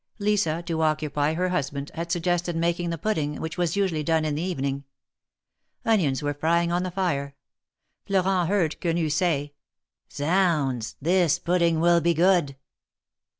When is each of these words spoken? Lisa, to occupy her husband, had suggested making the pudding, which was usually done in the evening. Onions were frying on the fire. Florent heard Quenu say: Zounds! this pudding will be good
Lisa, 0.17 0.63
to 0.63 0.81
occupy 0.81 1.35
her 1.35 1.49
husband, 1.49 1.91
had 1.93 2.11
suggested 2.11 2.55
making 2.55 2.89
the 2.89 2.97
pudding, 2.97 3.39
which 3.39 3.55
was 3.55 3.75
usually 3.75 4.01
done 4.01 4.25
in 4.25 4.33
the 4.33 4.41
evening. 4.41 4.83
Onions 5.85 6.23
were 6.23 6.33
frying 6.33 6.71
on 6.71 6.81
the 6.81 6.89
fire. 6.89 7.35
Florent 8.07 8.49
heard 8.49 8.81
Quenu 8.81 9.11
say: 9.11 9.53
Zounds! 10.11 10.95
this 11.03 11.37
pudding 11.37 11.79
will 11.79 12.01
be 12.01 12.15
good 12.15 12.55